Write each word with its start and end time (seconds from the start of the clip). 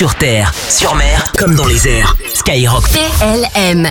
Sur 0.00 0.14
terre, 0.14 0.50
sur 0.70 0.94
mer, 0.94 1.30
comme 1.36 1.54
dans 1.54 1.66
les 1.66 1.86
airs. 1.86 2.16
Skyrock. 2.32 2.84
PLM. 2.88 3.86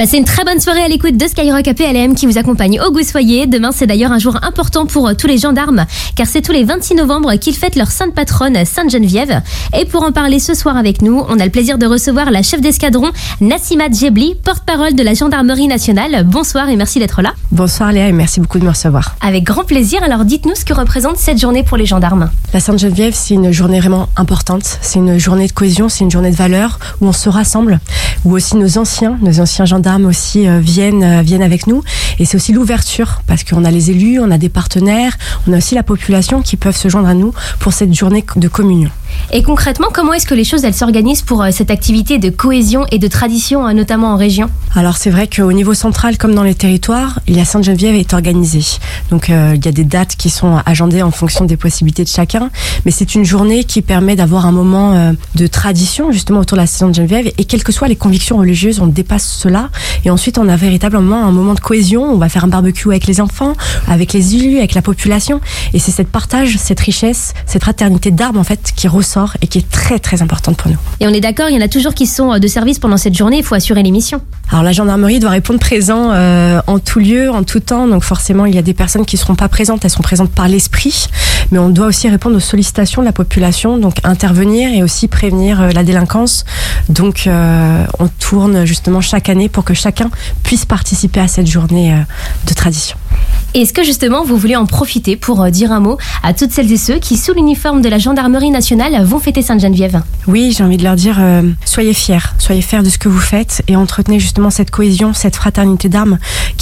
Passez 0.00 0.16
une 0.16 0.24
très 0.24 0.44
bonne 0.44 0.60
soirée 0.60 0.82
à 0.82 0.88
l'écoute 0.88 1.18
de 1.18 1.26
Skyrock 1.26 1.68
APLM 1.68 2.14
qui 2.14 2.24
vous 2.24 2.38
accompagne 2.38 2.80
au 2.80 2.90
Goussoyer. 2.90 3.46
Demain, 3.46 3.68
c'est 3.70 3.86
d'ailleurs 3.86 4.12
un 4.12 4.18
jour 4.18 4.34
important 4.40 4.86
pour 4.86 5.06
euh, 5.06 5.12
tous 5.12 5.26
les 5.26 5.36
gendarmes, 5.36 5.84
car 6.16 6.26
c'est 6.26 6.40
tous 6.40 6.52
les 6.52 6.64
26 6.64 6.94
novembre 6.94 7.34
qu'ils 7.34 7.54
fêtent 7.54 7.76
leur 7.76 7.90
sainte 7.90 8.14
patronne, 8.14 8.64
Sainte 8.64 8.90
Geneviève. 8.90 9.42
Et 9.78 9.84
pour 9.84 10.02
en 10.02 10.10
parler 10.10 10.38
ce 10.38 10.54
soir 10.54 10.78
avec 10.78 11.02
nous, 11.02 11.22
on 11.28 11.38
a 11.38 11.44
le 11.44 11.50
plaisir 11.50 11.76
de 11.76 11.84
recevoir 11.84 12.30
la 12.30 12.42
chef 12.42 12.62
d'escadron, 12.62 13.10
Nassima 13.42 13.90
Djebli, 13.90 14.36
porte-parole 14.42 14.94
de 14.94 15.02
la 15.02 15.12
Gendarmerie 15.12 15.68
nationale. 15.68 16.24
Bonsoir 16.24 16.70
et 16.70 16.76
merci 16.76 16.98
d'être 16.98 17.20
là. 17.20 17.34
Bonsoir 17.52 17.92
Léa 17.92 18.08
et 18.08 18.12
merci 18.12 18.40
beaucoup 18.40 18.58
de 18.58 18.64
me 18.64 18.70
recevoir. 18.70 19.16
Avec 19.20 19.44
grand 19.44 19.64
plaisir, 19.64 20.02
alors 20.02 20.24
dites-nous 20.24 20.54
ce 20.54 20.64
que 20.64 20.72
représente 20.72 21.18
cette 21.18 21.38
journée 21.38 21.62
pour 21.62 21.76
les 21.76 21.84
gendarmes. 21.84 22.30
La 22.54 22.60
Sainte 22.60 22.78
Geneviève, 22.78 23.12
c'est 23.14 23.34
une 23.34 23.52
journée 23.52 23.80
vraiment 23.80 24.08
importante. 24.16 24.78
C'est 24.80 24.98
une 24.98 25.18
journée 25.18 25.46
de 25.46 25.52
cohésion, 25.52 25.90
c'est 25.90 26.04
une 26.04 26.10
journée 26.10 26.30
de 26.30 26.36
valeur 26.36 26.78
où 27.02 27.08
on 27.08 27.12
se 27.12 27.28
rassemble, 27.28 27.80
où 28.24 28.34
aussi 28.34 28.56
nos 28.56 28.78
anciens, 28.78 29.18
nos 29.22 29.40
anciens 29.40 29.64
gendarmes 29.64 30.06
aussi 30.06 30.46
euh, 30.46 30.60
viennent, 30.60 31.02
euh, 31.02 31.22
viennent 31.22 31.42
avec 31.42 31.66
nous. 31.66 31.82
Et 32.18 32.24
c'est 32.24 32.36
aussi 32.36 32.52
l'ouverture 32.52 33.22
parce 33.26 33.44
qu'on 33.44 33.64
a 33.64 33.70
les 33.70 33.90
élus, 33.90 34.20
on 34.20 34.30
a 34.30 34.38
des 34.38 34.48
partenaires, 34.48 35.16
on 35.46 35.52
a 35.52 35.58
aussi 35.58 35.74
la 35.74 35.82
population 35.82 36.42
qui 36.42 36.56
peuvent 36.56 36.76
se 36.76 36.88
joindre 36.88 37.08
à 37.08 37.14
nous 37.14 37.32
pour 37.58 37.72
cette 37.72 37.94
journée 37.94 38.24
de 38.36 38.48
communion. 38.48 38.90
Et 39.32 39.42
concrètement, 39.42 39.88
comment 39.92 40.12
est-ce 40.12 40.26
que 40.26 40.34
les 40.34 40.44
choses 40.44 40.64
elles 40.64 40.74
s'organisent 40.74 41.22
pour 41.22 41.42
euh, 41.42 41.50
cette 41.52 41.70
activité 41.70 42.18
de 42.18 42.30
cohésion 42.30 42.86
et 42.90 42.98
de 42.98 43.08
tradition, 43.08 43.64
hein, 43.64 43.74
notamment 43.74 44.12
en 44.12 44.16
région? 44.16 44.50
Alors 44.74 44.96
c'est 44.96 45.10
vrai 45.10 45.28
qu'au 45.28 45.52
niveau 45.52 45.74
central, 45.74 46.18
comme 46.18 46.34
dans 46.34 46.42
les 46.42 46.54
territoires, 46.54 47.20
la 47.28 47.44
Sainte-Geneviève 47.44 47.94
est 47.94 48.12
organisée. 48.12 48.64
Donc 49.10 49.30
euh, 49.30 49.54
il 49.56 49.64
y 49.64 49.68
a 49.68 49.72
des 49.72 49.84
dates 49.84 50.16
qui 50.16 50.30
sont 50.30 50.58
agendées 50.66 51.02
en 51.02 51.10
fonction 51.10 51.44
des 51.44 51.56
possibilités 51.56 52.04
de 52.04 52.08
chacun, 52.08 52.50
mais 52.84 52.90
c'est 52.90 53.14
une 53.14 53.24
journée 53.24 53.64
qui 53.64 53.82
permet 53.82 54.16
d'avoir 54.16 54.46
un 54.46 54.52
moment 54.52 54.94
euh, 54.94 55.12
de 55.34 55.46
tradition 55.46 56.12
justement 56.12 56.40
autour 56.40 56.56
de 56.56 56.62
la 56.62 56.66
Sainte-Geneviève. 56.66 57.30
Et 57.38 57.44
quelles 57.44 57.64
que 57.64 57.72
soient 57.72 57.88
les 57.88 57.96
convictions 57.96 58.38
religieuses, 58.38 58.80
on 58.80 58.86
dépasse 58.86 59.26
cela. 59.26 59.70
Et 60.04 60.10
ensuite, 60.10 60.38
on 60.38 60.48
a 60.48 60.56
véritablement 60.56 61.24
un 61.24 61.32
moment 61.32 61.54
de 61.54 61.60
cohésion. 61.60 62.04
On 62.04 62.18
va 62.18 62.28
faire 62.28 62.44
un 62.44 62.48
barbecue 62.48 62.88
avec 62.88 63.06
les 63.06 63.20
enfants, 63.20 63.54
avec 63.88 64.12
les 64.12 64.36
élus, 64.36 64.58
avec 64.58 64.74
la 64.74 64.82
population. 64.82 65.40
Et 65.74 65.78
c'est 65.78 65.90
cette 65.90 66.08
partage, 66.08 66.56
cette 66.56 66.80
richesse, 66.80 67.34
cette 67.46 67.62
fraternité 67.62 68.10
d'armes 68.10 68.38
en 68.38 68.44
fait 68.44 68.72
qui 68.74 68.88
ressort 68.88 69.36
et 69.42 69.46
qui 69.46 69.58
est 69.58 69.70
très 69.70 69.98
très 69.98 70.22
importante 70.22 70.56
pour 70.56 70.70
nous. 70.70 70.78
Et 71.00 71.06
on 71.06 71.10
est 71.10 71.20
d'accord, 71.20 71.48
il 71.48 71.54
y 71.54 71.58
en 71.58 71.64
a 71.64 71.68
toujours 71.68 71.94
qui 71.94 72.06
sont 72.06 72.32
euh, 72.32 72.38
de 72.38 72.46
service 72.46 72.78
pendant 72.78 72.96
cette 72.96 73.14
journée, 73.14 73.38
il 73.38 73.44
faut 73.44 73.54
assurer 73.54 73.82
l'émission. 73.82 74.20
Alors 74.50 74.62
la 74.62 74.72
gendarmerie 74.72 75.20
doit 75.20 75.30
répondre 75.30 75.60
présent 75.60 76.10
euh, 76.10 76.60
en 76.66 76.78
tout 76.78 76.98
lieu, 76.98 77.30
en 77.30 77.42
tout 77.42 77.60
temps, 77.60 77.86
donc 77.86 78.02
forcément 78.02 78.46
il 78.46 78.54
y 78.54 78.58
a 78.58 78.62
des 78.62 78.74
personnes 78.74 78.99
qui 79.04 79.16
ne 79.16 79.20
seront 79.20 79.34
pas 79.34 79.48
présentes, 79.48 79.84
elles 79.84 79.90
sont 79.90 80.02
présentes 80.02 80.30
par 80.30 80.48
l'esprit, 80.48 81.08
mais 81.50 81.58
on 81.58 81.68
doit 81.68 81.86
aussi 81.86 82.08
répondre 82.08 82.36
aux 82.36 82.40
sollicitations 82.40 83.02
de 83.02 83.06
la 83.06 83.12
population, 83.12 83.78
donc 83.78 83.96
intervenir 84.04 84.72
et 84.72 84.82
aussi 84.82 85.08
prévenir 85.08 85.60
euh, 85.60 85.70
la 85.70 85.84
délinquance. 85.84 86.44
Donc 86.88 87.26
euh, 87.26 87.84
on 87.98 88.08
tourne 88.08 88.64
justement 88.64 89.00
chaque 89.00 89.28
année 89.28 89.48
pour 89.48 89.64
que 89.64 89.74
chacun 89.74 90.10
puisse 90.42 90.64
participer 90.64 91.20
à 91.20 91.28
cette 91.28 91.46
journée 91.46 91.92
euh, 91.92 91.98
de 92.46 92.54
tradition. 92.54 92.96
Est-ce 93.52 93.72
que 93.72 93.82
justement 93.82 94.24
vous 94.24 94.36
voulez 94.36 94.54
en 94.54 94.66
profiter 94.66 95.16
pour 95.16 95.44
dire 95.50 95.72
un 95.72 95.80
mot 95.80 95.98
à 96.22 96.32
toutes 96.32 96.52
celles 96.52 96.70
et 96.70 96.76
ceux 96.76 96.98
qui, 96.98 97.16
sous 97.16 97.32
l'uniforme 97.32 97.82
de 97.82 97.88
la 97.88 97.98
gendarmerie 97.98 98.50
nationale, 98.50 99.04
vont 99.04 99.18
fêter 99.18 99.42
Sainte-Geneviève? 99.42 100.02
Oui, 100.28 100.54
j'ai 100.56 100.62
envie 100.62 100.76
de 100.76 100.84
leur 100.84 100.94
dire, 100.94 101.16
euh, 101.18 101.42
soyez 101.64 101.92
fiers, 101.92 102.18
soyez 102.38 102.62
fiers 102.62 102.82
de 102.82 102.90
ce 102.90 102.98
que 102.98 103.08
vous 103.08 103.18
faites 103.18 103.62
et 103.66 103.74
entretenez 103.74 104.20
justement 104.20 104.50
cette 104.50 104.70
cohésion, 104.70 105.12
cette 105.14 105.34
fraternité 105.34 105.88
d'armes 105.88 106.18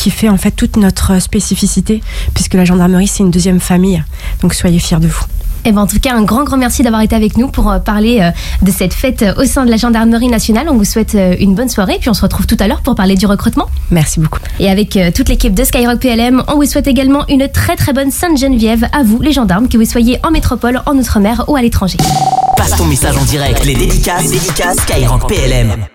qui 0.08 0.14
fait 0.14 0.30
en 0.30 0.38
fait 0.38 0.52
toute 0.52 0.78
notre 0.78 1.20
spécificité, 1.20 2.00
puisque 2.32 2.54
la 2.54 2.64
gendarmerie 2.64 3.08
c'est 3.08 3.22
une 3.22 3.30
deuxième 3.30 3.60
famille. 3.60 4.02
Donc 4.40 4.54
soyez 4.54 4.78
fiers 4.78 5.00
de 5.00 5.06
vous. 5.06 5.24
Eh 5.64 5.72
ben, 5.72 5.82
en 5.82 5.86
tout 5.86 5.98
cas, 6.00 6.14
un 6.14 6.22
grand, 6.22 6.44
grand 6.44 6.56
merci 6.56 6.82
d'avoir 6.82 7.02
été 7.02 7.14
avec 7.14 7.36
nous 7.36 7.48
pour 7.48 7.70
euh, 7.70 7.78
parler 7.78 8.20
euh, 8.20 8.30
de 8.62 8.70
cette 8.70 8.94
fête 8.94 9.22
euh, 9.22 9.34
au 9.42 9.44
sein 9.44 9.66
de 9.66 9.70
la 9.70 9.76
gendarmerie 9.76 10.28
nationale. 10.28 10.68
On 10.70 10.76
vous 10.76 10.84
souhaite 10.84 11.14
une 11.40 11.54
bonne 11.54 11.68
soirée, 11.68 11.98
puis 12.00 12.08
on 12.08 12.14
se 12.14 12.22
retrouve 12.22 12.46
tout 12.46 12.56
à 12.60 12.68
l'heure 12.68 12.80
pour 12.80 12.94
parler 12.94 13.16
du 13.16 13.26
recrutement. 13.26 13.66
Merci 13.90 14.20
beaucoup. 14.20 14.38
Et 14.60 14.70
avec 14.70 14.98
toute 15.14 15.28
l'équipe 15.28 15.52
de 15.52 15.64
Skyrock 15.64 15.98
PLM, 15.98 16.42
on 16.46 16.54
vous 16.54 16.64
souhaite 16.64 16.86
également 16.86 17.26
une 17.28 17.48
très 17.48 17.76
très 17.76 17.92
bonne 17.92 18.10
Sainte-Geneviève 18.10 18.86
à 18.92 19.02
vous, 19.02 19.20
les 19.20 19.32
gendarmes, 19.32 19.68
que 19.68 19.76
vous 19.76 19.84
soyez 19.84 20.18
en 20.22 20.30
métropole, 20.30 20.80
en 20.86 20.96
outre-mer 20.96 21.44
ou 21.48 21.56
à 21.56 21.60
l'étranger. 21.60 21.98
Passe 22.56 22.76
ton 22.76 22.86
message 22.86 23.16
en 23.16 23.24
direct. 23.24 23.62
Les 23.66 23.74
dédicaces, 23.74 24.22
les 24.22 24.38
dédicaces 24.38 24.76
Skyrock 24.78 25.28
PLM. 25.28 25.88